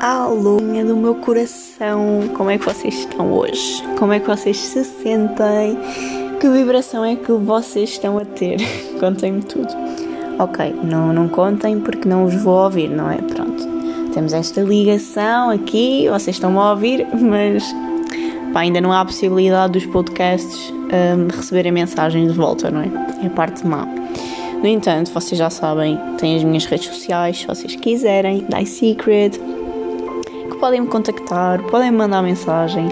[0.00, 3.84] Alô, do meu coração, como é que vocês estão hoje?
[3.98, 5.76] Como é que vocês se sentem?
[6.40, 8.56] Que vibração é que vocês estão a ter?
[8.98, 9.68] Contem-me tudo.
[10.38, 13.18] Ok, não, não contem porque não os vou ouvir, não é?
[13.18, 13.62] Pronto.
[14.14, 17.62] Temos esta ligação aqui, vocês estão a ouvir, mas
[18.54, 22.88] pá, ainda não há possibilidade dos podcasts um, receberem mensagens de volta, não é?
[23.22, 23.86] É a parte má.
[24.62, 29.38] No entanto, vocês já sabem, têm as minhas redes sociais, se vocês quiserem, Die Secret,
[30.60, 32.88] podem me contactar, podem me mandar mensagem,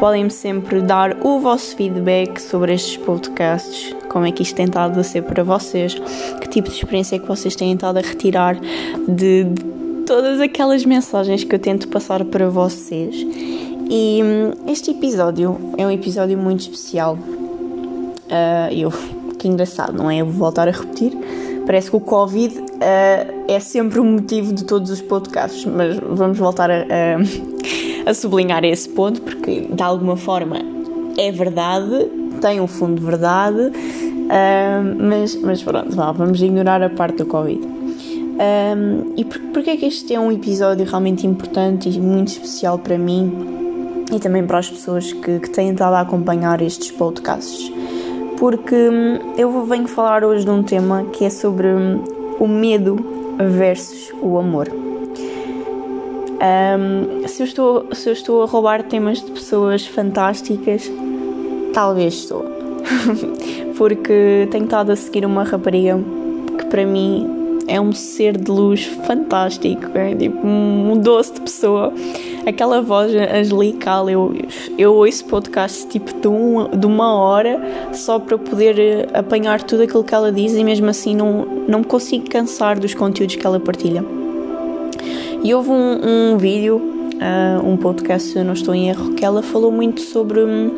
[0.00, 4.98] podem-me sempre dar o vosso feedback sobre estes podcasts, como é que isto tem estado
[4.98, 5.94] a ser para vocês,
[6.40, 8.56] que tipo de experiência é que vocês têm estado a retirar
[9.06, 9.46] de,
[10.06, 13.14] todas aquelas mensagens que eu tento passar para vocês.
[13.90, 17.14] E hum, este episódio é um episódio muito especial.
[17.14, 18.90] Uh, eu
[19.38, 20.18] que engraçado, não é?
[20.18, 21.12] Eu vou voltar a repetir.
[21.66, 26.38] Parece que o Covid uh, é sempre o motivo de todos os podcasts, mas vamos
[26.38, 30.58] voltar a, a, a sublinhar esse ponto, porque de alguma forma
[31.16, 36.90] é verdade, tem um fundo de verdade, uh, mas, mas pronto, vá, vamos ignorar a
[36.90, 37.64] parte do Covid.
[37.64, 42.28] Um, ah, e por, porque é que este é um episódio realmente importante e muito
[42.28, 43.32] especial para mim
[44.12, 47.70] e também para as pessoas que, que têm estado a acompanhar estes podcasts?
[48.44, 52.04] Porque hum, eu venho falar hoje de um tema que é sobre hum,
[52.38, 52.94] o medo
[53.38, 54.68] versus o amor.
[56.30, 60.92] Um, se, eu estou, se eu estou a roubar temas de pessoas fantásticas,
[61.72, 62.44] talvez estou.
[63.78, 65.98] porque tenho estado a seguir uma rapariga
[66.58, 67.33] que para mim
[67.66, 71.92] é um ser de luz fantástico, é tipo um doce de pessoa
[72.46, 74.34] aquela voz angelical, eu,
[74.76, 77.60] eu ouço podcast tipo de, um, de uma hora
[77.92, 81.78] só para poder eh, apanhar tudo aquilo que ela diz e mesmo assim não, não
[81.80, 84.04] me consigo cansar dos conteúdos que ela partilha.
[85.42, 89.24] E houve um, um vídeo, uh, um podcast, se eu não estou em erro, que
[89.24, 90.70] ela falou muito sobre um,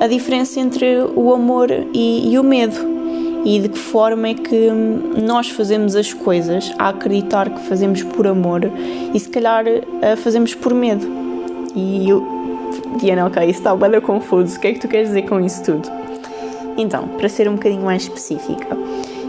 [0.00, 2.95] a diferença entre o amor e, e o medo
[3.46, 4.70] e de que forma é que
[5.22, 8.62] nós fazemos as coisas a acreditar que fazemos por amor
[9.14, 9.64] e se calhar
[10.16, 11.06] fazemos por medo.
[11.76, 12.26] E eu,
[12.98, 15.62] Diana, ok, isso está bem confuso, o que é que tu queres dizer com isso
[15.62, 15.88] tudo?
[16.76, 18.76] Então, para ser um bocadinho mais específica,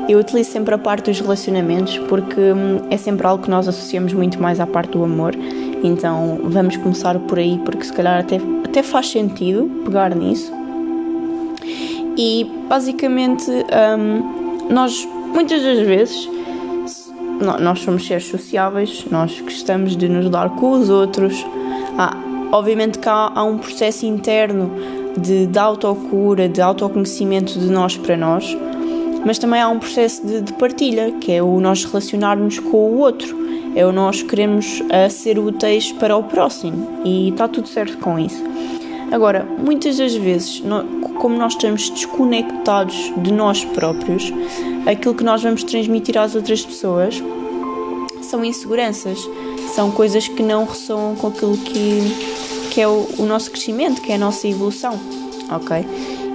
[0.09, 4.13] eu utilizo sempre a parte dos relacionamentos porque hum, é sempre algo que nós associamos
[4.13, 5.35] muito mais à parte do amor.
[5.83, 10.51] Então vamos começar por aí porque se calhar até, até faz sentido pegar nisso.
[12.17, 16.29] E basicamente, um, nós muitas das vezes
[17.59, 21.45] nós somos seres sociáveis, nós gostamos de nos dar com os outros.
[21.97, 22.17] Ah,
[22.51, 24.71] obviamente que há, há um processo interno
[25.17, 28.57] de, de autocura, de autoconhecimento de nós para nós,
[29.25, 32.97] mas também há um processo de, de partilha, que é o nós relacionarmos com o
[32.97, 33.35] outro,
[33.75, 38.17] é o nós queremos uh, ser úteis para o próximo e está tudo certo com
[38.17, 38.43] isso.
[39.11, 40.61] Agora, muitas das vezes,
[41.19, 44.31] como nós estamos desconectados de nós próprios,
[44.85, 47.21] aquilo que nós vamos transmitir às outras pessoas
[48.21, 49.19] são inseguranças,
[49.73, 52.01] são coisas que não ressoam com aquilo que,
[52.71, 54.99] que é o, o nosso crescimento, que é a nossa evolução,
[55.49, 55.85] ok?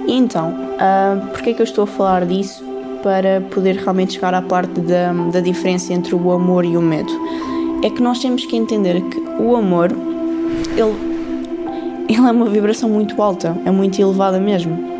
[0.07, 2.63] Então, uh, porquê é que eu estou a falar disso?
[3.01, 7.11] Para poder realmente chegar à parte da, da diferença entre o amor e o medo.
[7.83, 9.91] É que nós temos que entender que o amor,
[10.77, 11.12] ele
[12.07, 14.93] ele é uma vibração muito alta, é muito elevada mesmo.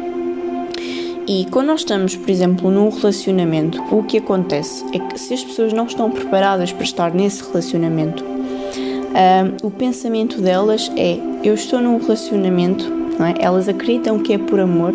[1.25, 5.43] E quando nós estamos, por exemplo, num relacionamento, o que acontece é que se as
[5.43, 11.79] pessoas não estão preparadas para estar nesse relacionamento, um, o pensamento delas é: eu estou
[11.79, 13.43] num relacionamento, é?
[13.43, 14.93] elas acreditam que é por amor,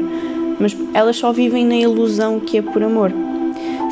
[0.60, 3.12] mas elas só vivem na ilusão que é por amor.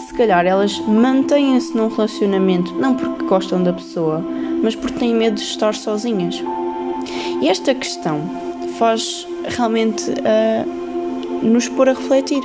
[0.06, 4.22] Se calhar elas mantêm-se num relacionamento não porque gostam da pessoa,
[4.62, 6.42] mas porque têm medo de estar sozinhas.
[7.40, 8.20] E esta questão
[8.78, 10.04] faz realmente
[11.42, 12.42] nos pôr a refletir.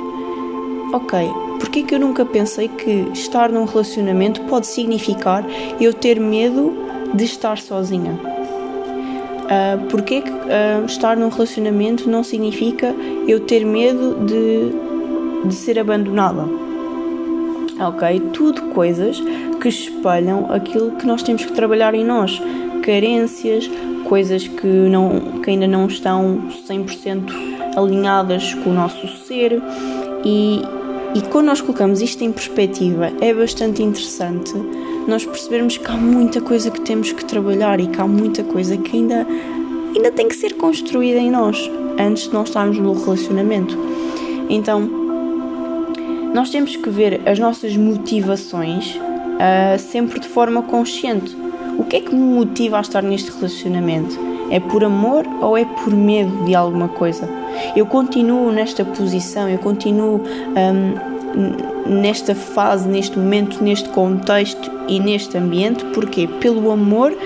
[0.92, 1.18] Ok,
[1.58, 5.44] porque é que eu nunca pensei que estar num relacionamento pode significar
[5.80, 6.72] eu ter medo
[7.14, 8.12] de estar sozinha?
[9.42, 12.94] Uh, porque é que uh, estar num relacionamento não significa
[13.26, 16.46] eu ter medo de, de ser abandonada?
[17.80, 18.20] Ok?
[18.32, 19.22] Tudo coisas
[19.60, 22.40] que espelham aquilo que nós temos que trabalhar em nós.
[22.82, 23.70] Carências,
[24.08, 27.30] coisas que, não, que ainda não estão 100%
[27.76, 29.60] alinhadas com o nosso ser
[30.24, 30.62] e,
[31.14, 34.52] e quando nós colocamos isto em perspectiva é bastante interessante
[35.06, 38.76] nós percebermos que há muita coisa que temos que trabalhar e que há muita coisa
[38.76, 39.26] que ainda,
[39.94, 43.76] ainda tem que ser construída em nós antes de nós estarmos no relacionamento.
[44.48, 44.80] Então,
[46.32, 51.36] nós temos que ver as nossas motivações uh, sempre de forma consciente
[51.78, 54.18] o que é que me motiva a estar neste relacionamento?
[54.50, 57.28] É por amor ou é por medo de alguma coisa?
[57.74, 65.36] Eu continuo nesta posição, eu continuo um, nesta fase, neste momento, neste contexto e neste
[65.36, 66.28] ambiente, porquê?
[66.40, 67.16] Pelo amor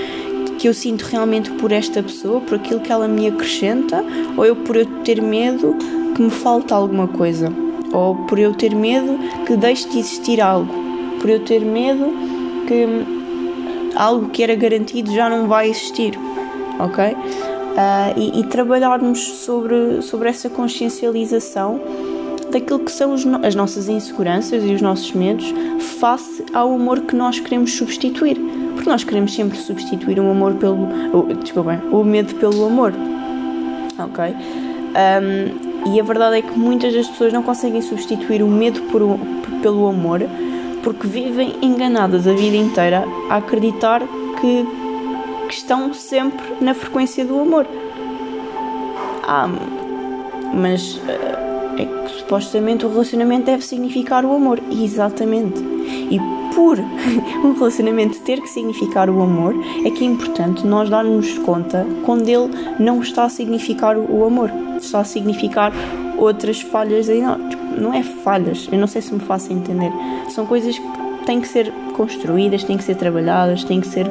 [0.59, 4.05] que eu sinto realmente por esta pessoa, por aquilo que ela me acrescenta,
[4.37, 5.77] ou eu por eu ter medo
[6.15, 7.53] que me falta alguma coisa,
[7.93, 10.73] ou por eu ter medo que deixe de existir algo,
[11.21, 12.07] por eu ter medo
[12.67, 13.16] que
[13.97, 16.19] algo que era garantido já não vai existir,
[16.79, 17.15] ok?
[17.15, 21.81] Uh, e, e, trabalharmos sobre, sobre essa consciencialização
[22.51, 25.53] daquilo que são os, as nossas inseguranças e os nossos medos
[25.99, 28.39] face ao amor que nós queremos substituir.
[28.75, 30.89] Porque nós queremos sempre substituir o amor pelo.
[31.13, 32.95] Oh, desculpem, o medo pelo amor.
[33.99, 34.35] Ok?
[34.97, 39.03] Um, e a verdade é que muitas das pessoas não conseguem substituir o medo por,
[39.63, 40.23] pelo amor
[40.87, 44.03] porque vivem enganadas a vida inteira a acreditar
[44.41, 44.65] que,
[45.49, 47.67] que estão sempre na frequência do amor.
[49.25, 49.49] Ah,
[50.55, 54.61] mas eh, é que supostamente o relacionamento deve significar o amor.
[54.71, 55.59] Exatamente.
[55.59, 56.21] E
[56.55, 56.79] por
[57.45, 62.29] um relacionamento ter que significar o amor, é que é importante nós darmos conta quando
[62.29, 62.49] ele
[62.79, 65.73] não está a significar o amor, está a significar
[66.17, 67.09] outras falhas.
[67.09, 69.91] Não, tipo, não é falhas, eu não sei se me faço entender.
[70.29, 70.87] São coisas que
[71.25, 74.07] têm que ser construídas, têm que ser trabalhadas, têm que ser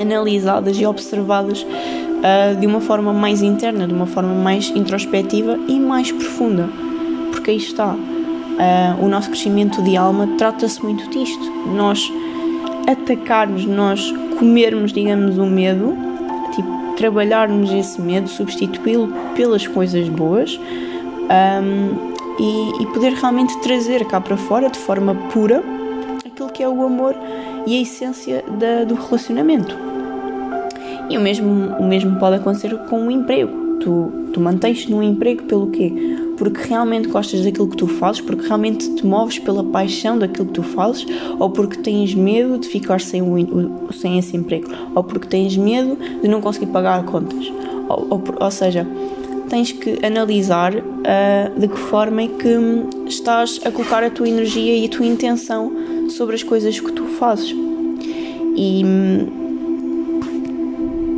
[0.00, 5.78] analisadas e observadas uh, de uma forma mais interna, de uma forma mais introspectiva e
[5.78, 6.68] mais profunda.
[7.30, 11.52] Porque aí está uh, o nosso crescimento de alma trata-se muito disto.
[11.74, 12.10] Nós
[12.88, 15.96] atacarmos, nós comermos, digamos, o medo,
[16.54, 20.58] tipo, trabalharmos esse medo, substituí-lo pelas coisas boas
[21.32, 22.11] um,
[22.42, 25.62] e, e poder realmente trazer cá para fora, de forma pura,
[26.26, 27.14] aquilo que é o amor
[27.64, 29.78] e a essência da, do relacionamento.
[31.08, 33.78] E o mesmo, o mesmo pode acontecer com o emprego.
[33.78, 36.16] Tu, tu mantens num emprego pelo quê?
[36.36, 40.54] Porque realmente gostas daquilo que tu fazes, porque realmente te moves pela paixão daquilo que
[40.54, 41.06] tu fazes,
[41.38, 45.96] ou porque tens medo de ficar sem, o, sem esse emprego, ou porque tens medo
[46.20, 47.52] de não conseguir pagar contas.
[47.88, 48.86] Ou, ou, ou seja,
[49.52, 52.56] tens que analisar uh, de que forma é que
[53.06, 57.04] estás a colocar a tua energia e a tua intenção sobre as coisas que tu
[57.04, 57.54] fazes.
[58.56, 58.82] E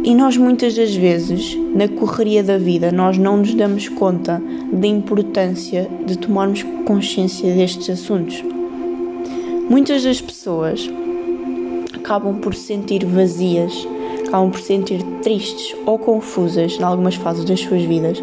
[0.07, 4.87] e nós muitas das vezes, na correria da vida, nós não nos damos conta da
[4.87, 8.45] importância de tomarmos consciência destes assuntos.
[9.71, 10.91] Muitas das pessoas
[11.95, 13.73] acabam por se sentir vazias,
[14.27, 18.21] acabam por se sentir tristes ou confusas em algumas fases das suas vidas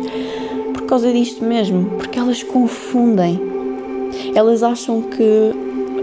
[0.73, 3.39] por causa disto mesmo, porque elas confundem.
[4.35, 5.53] Elas acham que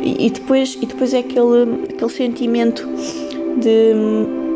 [0.02, 2.88] e depois e depois é aquele aquele sentimento
[3.60, 3.92] de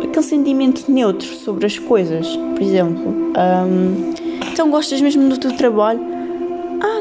[0.05, 2.27] aquele sentimento neutro sobre as coisas.
[2.37, 4.13] Por exemplo, um,
[4.51, 6.01] então gostas mesmo do teu trabalho?
[6.81, 7.01] Ah,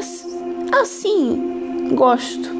[0.72, 2.50] ah sim, gosto.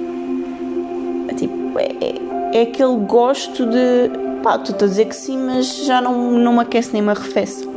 [1.28, 4.10] É, tipo, é, é, é aquele gosto de
[4.42, 7.10] pá, tu estás a dizer que sim, mas já não, não me aquece nem me
[7.10, 7.68] arrefece.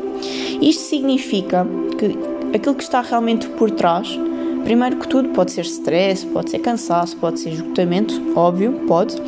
[0.62, 1.66] Isto significa
[1.98, 2.18] que
[2.56, 4.08] aquilo que está realmente por trás,
[4.64, 9.22] primeiro que tudo, pode ser stress, pode ser cansaço, pode ser esgotamento, óbvio, pode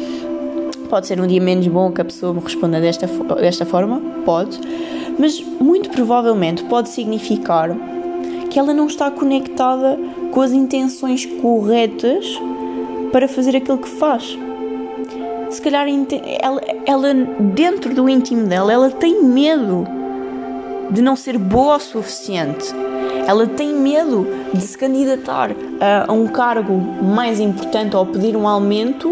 [0.90, 4.02] Pode ser um dia menos bom que a pessoa me responda desta, desta forma?
[4.24, 4.58] Pode.
[5.20, 7.76] Mas muito provavelmente pode significar
[8.50, 10.00] que ela não está conectada
[10.32, 12.26] com as intenções corretas
[13.12, 14.38] para fazer aquilo que faz.
[15.50, 15.88] Se calhar
[16.42, 19.88] ela, ela dentro do íntimo dela, ela tem medo
[20.92, 22.66] de não ser boa o suficiente.
[23.26, 25.52] Ela tem medo de se candidatar
[25.82, 26.74] a, a um cargo
[27.04, 29.12] mais importante ou pedir um aumento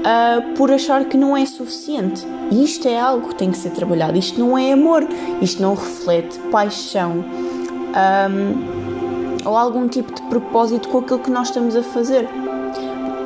[0.00, 2.26] uh, por achar que não é suficiente.
[2.50, 4.18] E isto é algo que tem que ser trabalhado.
[4.18, 5.06] Isto não é amor,
[5.40, 7.24] isto não reflete paixão
[7.94, 12.28] um, ou algum tipo de propósito com aquilo que nós estamos a fazer.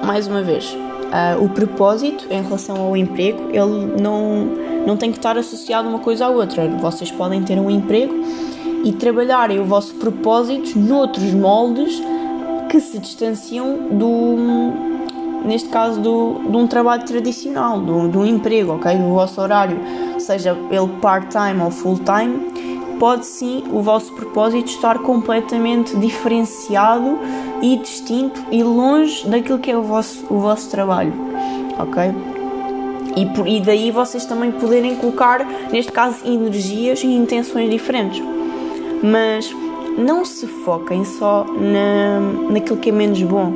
[0.04, 0.76] Mais uma vez,
[1.14, 4.46] uh, o propósito em relação ao emprego, ele não,
[4.86, 6.68] não tem que estar associado uma coisa à outra.
[6.80, 8.14] Vocês podem ter um emprego
[8.84, 12.02] e trabalharem o vosso propósito noutros moldes
[12.68, 14.92] que se distanciam do
[15.44, 18.96] neste caso, do, de um trabalho tradicional, do, um emprego, ok?
[18.96, 19.78] O vosso horário,
[20.18, 27.18] seja ele part-time ou full-time, pode sim o vosso propósito estar completamente diferenciado
[27.62, 31.12] e distinto e longe daquilo que é o vosso, o vosso trabalho,
[31.78, 32.12] ok?
[33.16, 38.22] E, por, e daí vocês também poderem colocar, neste caso, energias e intenções diferentes.
[39.02, 39.54] Mas
[39.96, 43.52] não se foquem só na, naquilo que é menos bom,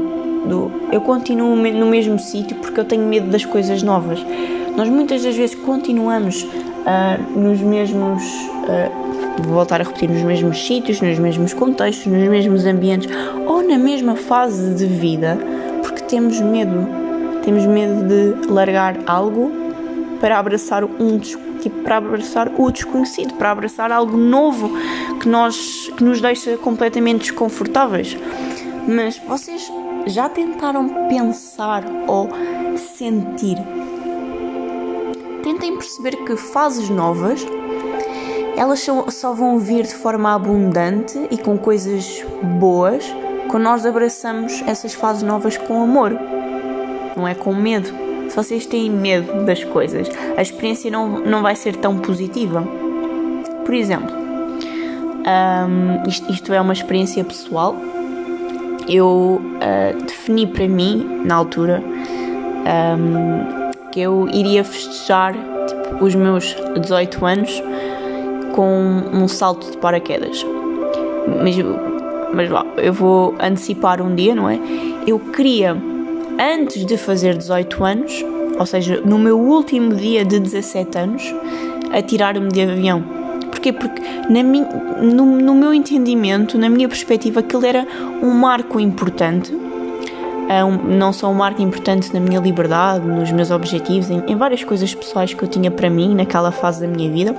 [0.47, 4.25] do eu continuo no mesmo sítio porque eu tenho medo das coisas novas.
[4.77, 8.23] Nós muitas das vezes continuamos uh, nos mesmos.
[8.23, 9.08] Uh,
[9.43, 13.09] voltar a repetir, nos mesmos sítios, nos mesmos contextos, nos mesmos ambientes
[13.47, 15.39] ou na mesma fase de vida
[15.83, 16.87] porque temos medo.
[17.45, 19.51] Temos medo de largar algo
[20.21, 24.71] para abraçar um tipo, para abraçar o desconhecido, para abraçar algo novo
[25.21, 28.17] que nós que nos deixa completamente desconfortáveis.
[28.87, 29.71] Mas vocês
[30.07, 32.29] já tentaram pensar ou
[32.77, 33.57] sentir?
[35.43, 37.47] Tentem perceber que fases novas
[38.59, 42.25] elas só vão vir de forma abundante e com coisas
[42.59, 43.05] boas
[43.49, 46.13] quando nós abraçamos essas fases novas com amor,
[47.17, 47.89] não é com medo.
[48.29, 52.63] Se vocês têm medo das coisas, a experiência não, não vai ser tão positiva.
[53.65, 57.75] Por exemplo, um, isto, isto é uma experiência pessoal
[58.89, 66.57] eu uh, defini para mim, na altura, um, que eu iria festejar tipo, os meus
[66.81, 67.63] 18 anos
[68.55, 70.45] com um salto de paraquedas.
[71.43, 71.57] Mas,
[72.33, 74.59] mas eu vou antecipar um dia, não é?
[75.07, 75.77] Eu queria,
[76.39, 78.25] antes de fazer 18 anos,
[78.59, 81.35] ou seja, no meu último dia de 17 anos,
[81.93, 83.19] atirar-me de avião
[83.51, 83.73] Porquê?
[83.73, 84.43] Porque na
[85.03, 87.85] no, no meu entendimento, na minha perspectiva, aquilo era
[88.23, 89.53] um marco importante
[90.49, 94.35] é um, não só um marco importante na minha liberdade, nos meus objetivos, em, em,
[94.35, 97.35] várias coisas pessoais que eu tinha para mim naquela fase da minha vida,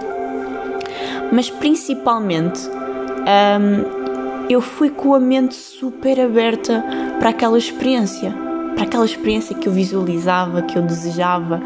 [1.32, 6.84] mas principalmente um, eu fui com a mente super aberta
[7.20, 8.34] para aquela experiência,
[8.76, 11.62] para aquela experiência que eu visualizava, que eu desejava,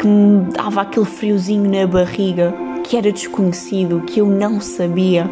[0.00, 5.30] que me dava aquele friozinho na barriga que era desconhecido, que eu não sabia.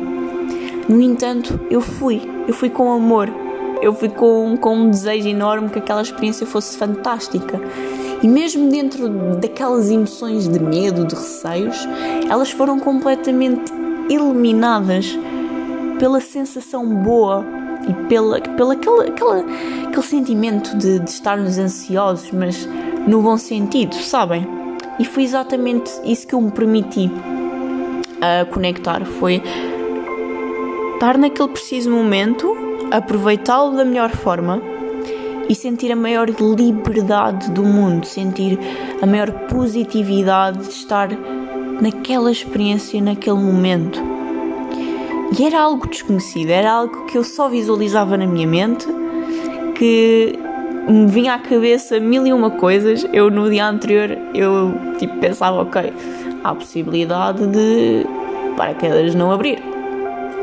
[0.88, 3.28] No entanto, eu fui, eu fui com amor,
[3.80, 7.60] eu fui com, com um desejo enorme que aquela experiência fosse fantástica.
[8.22, 11.76] E mesmo dentro daquelas emoções de medo, de receios,
[12.28, 13.72] elas foram completamente
[14.08, 15.18] eliminadas
[15.98, 17.44] pela sensação boa
[17.88, 22.68] e pela, pela aquele, aquele, aquele sentimento de, de estarmos ansiosos, mas
[23.06, 24.46] no bom sentido, sabem?
[24.98, 27.10] E foi exatamente isso que eu me permiti
[28.20, 29.42] a conectar, foi
[30.94, 32.56] estar naquele preciso momento,
[32.90, 34.60] aproveitá-lo da melhor forma
[35.48, 38.58] e sentir a maior liberdade do mundo, sentir
[39.00, 41.08] a maior positividade de estar
[41.80, 44.02] naquela experiência, naquele momento.
[45.38, 48.86] E era algo desconhecido, era algo que eu só visualizava na minha mente,
[49.74, 50.38] que
[50.88, 53.06] me vinha à cabeça mil e uma coisas.
[53.12, 55.92] Eu no dia anterior eu tipo pensava, ok,
[56.44, 58.06] há a possibilidade de
[58.56, 59.75] paraquedas não abrir.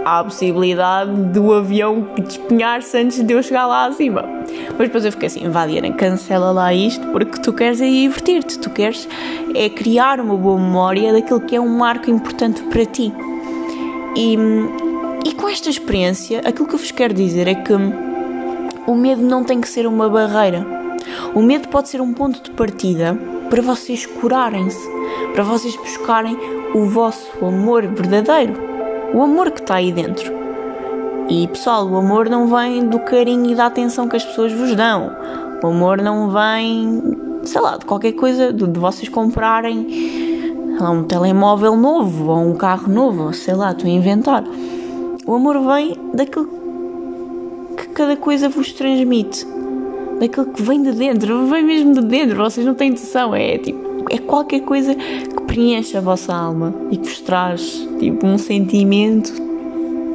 [0.06, 4.24] Há a possibilidade do avião despenhar-se antes de eu chegar lá acima.
[4.78, 8.70] Mas depois eu fiquei assim, Vadiana, cancela lá isto porque tu queres é divertir-te, tu
[8.70, 9.08] queres
[9.56, 13.14] é criar uma boa memória daquilo que é um marco importante para ti.
[14.16, 14.38] E,
[15.26, 17.74] e com esta experiência, aquilo que eu vos quero dizer é que
[18.86, 20.66] o medo não tem que ser uma barreira.
[21.34, 23.18] O medo pode ser um ponto de partida
[23.50, 24.90] para vocês curarem-se,
[25.34, 26.38] para vocês buscarem
[26.74, 28.73] o vosso amor verdadeiro,
[29.14, 30.34] o amor que está aí dentro.
[31.30, 34.76] E pessoal, o amor não vem do carinho e da atenção que as pessoas vos
[34.76, 35.12] dão.
[35.64, 37.02] O amor não vem,
[37.44, 39.88] sei lá, de qualquer coisa, de, de vocês comprarem
[40.82, 44.44] um telemóvel novo ou um carro novo, sei lá, estou a inventar.
[45.26, 46.50] O amor vem daquilo
[47.78, 49.48] que cada coisa vos transmite,
[50.20, 53.84] daquilo que vem de dentro, vem mesmo de dentro, vocês não têm noção, é tipo
[54.10, 59.32] é qualquer coisa que preenche a vossa alma e que vos traz tipo, um sentimento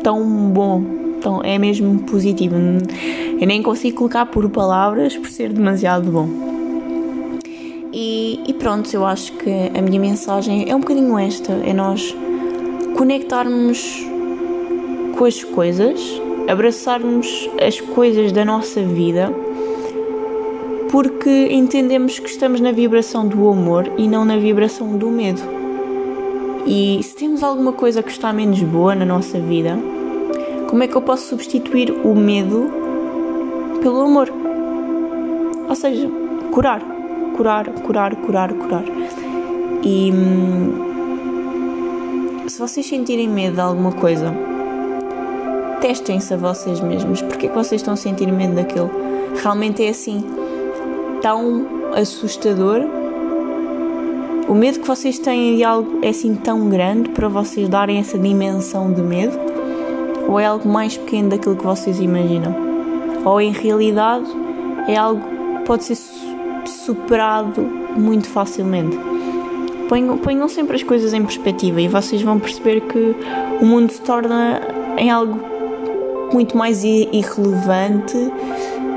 [0.02, 0.82] tão bom,
[1.20, 2.56] tão, é mesmo positivo.
[3.40, 6.28] Eu nem consigo colocar por palavras por ser demasiado bom.
[7.92, 12.12] E, e pronto, eu acho que a minha mensagem é um bocadinho esta: é nós
[12.96, 14.04] conectarmos
[15.16, 16.00] com as coisas,
[16.48, 19.32] abraçarmos as coisas da nossa vida
[20.90, 25.42] porque entendemos que estamos na vibração do amor e não na vibração do medo.
[26.66, 29.78] E se temos alguma coisa que está menos boa na nossa vida,
[30.68, 32.70] como é que eu posso substituir o medo
[33.82, 34.32] pelo amor?
[35.68, 36.08] Ou seja,
[36.52, 36.82] curar,
[37.36, 38.84] curar, curar, curar, curar.
[39.82, 40.88] E hum,
[42.48, 44.34] se vocês sentirem medo de alguma coisa,
[45.80, 47.22] testem-se a vocês mesmos.
[47.22, 48.90] Porque é que vocês estão a sentir medo daquilo?
[49.42, 50.47] Realmente é assim
[51.20, 52.80] tão assustador?
[54.48, 58.18] O medo que vocês têm de algo é assim tão grande para vocês darem essa
[58.18, 59.38] dimensão de medo?
[60.28, 62.54] Ou é algo mais pequeno daquilo que vocês imaginam?
[63.24, 64.26] Ou em realidade
[64.86, 65.98] é algo que pode ser
[66.64, 67.62] superado
[67.96, 68.96] muito facilmente?
[69.88, 73.16] Ponham, ponham sempre as coisas em perspectiva e vocês vão perceber que
[73.60, 74.60] o mundo se torna
[74.96, 75.38] em algo
[76.32, 78.30] muito mais irrelevante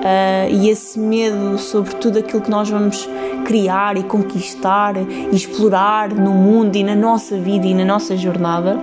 [0.02, 3.08] uh, e esse medo sobre tudo aquilo que nós vamos
[3.46, 8.80] criar e conquistar e explorar no mundo e na nossa vida e na nossa jornada,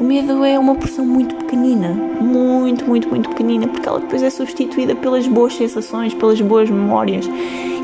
[0.00, 1.88] o medo é uma porção muito pequenina,
[2.20, 7.28] muito, muito, muito pequenina, porque ela depois é substituída pelas boas sensações, pelas boas memórias.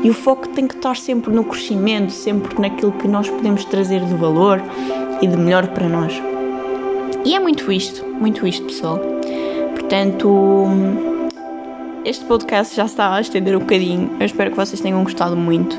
[0.01, 3.99] E o foco tem que estar sempre no crescimento, sempre naquilo que nós podemos trazer
[4.01, 4.61] de valor
[5.21, 6.13] e de melhor para nós.
[7.25, 9.01] E é muito isto, muito isto, pessoal.
[9.73, 10.27] Portanto,
[12.05, 14.11] este podcast já está a estender um bocadinho.
[14.19, 15.75] Eu espero que vocês tenham gostado muito.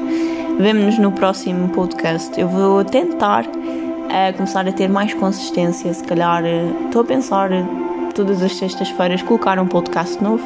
[0.58, 2.38] Vemo-nos no próximo podcast.
[2.38, 5.94] Eu vou tentar uh, começar a ter mais consistência.
[5.94, 10.44] Se calhar uh, estou a pensar uh, todas as sextas-feiras colocar um podcast novo.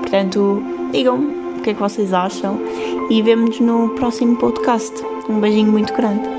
[0.00, 2.60] Portanto, digam-me o que é que vocês acham
[3.10, 4.94] e vemo-nos no próximo podcast.
[5.28, 6.35] Um beijinho muito grande.